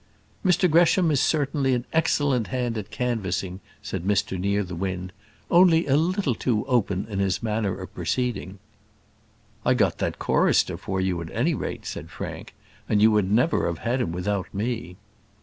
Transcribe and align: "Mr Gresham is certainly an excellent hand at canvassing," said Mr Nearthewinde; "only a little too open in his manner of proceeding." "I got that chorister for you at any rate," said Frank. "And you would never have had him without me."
"Mr 0.43 0.67
Gresham 0.67 1.11
is 1.11 1.21
certainly 1.21 1.75
an 1.75 1.85
excellent 1.93 2.47
hand 2.47 2.75
at 2.75 2.89
canvassing," 2.89 3.59
said 3.83 4.03
Mr 4.03 4.35
Nearthewinde; 4.39 5.11
"only 5.51 5.85
a 5.85 5.95
little 5.95 6.33
too 6.33 6.65
open 6.65 7.05
in 7.07 7.19
his 7.19 7.43
manner 7.43 7.79
of 7.79 7.93
proceeding." 7.93 8.57
"I 9.63 9.75
got 9.75 9.99
that 9.99 10.17
chorister 10.17 10.75
for 10.75 10.99
you 10.99 11.21
at 11.21 11.29
any 11.31 11.53
rate," 11.53 11.85
said 11.85 12.09
Frank. 12.09 12.55
"And 12.89 12.99
you 12.99 13.11
would 13.11 13.31
never 13.31 13.67
have 13.67 13.77
had 13.85 14.01
him 14.01 14.11
without 14.11 14.51
me." 14.51 14.95